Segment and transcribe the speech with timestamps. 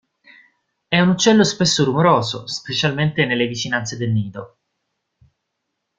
[0.87, 4.57] È un uccello spesso rumoroso, specialmente nelle vicinanze del nido.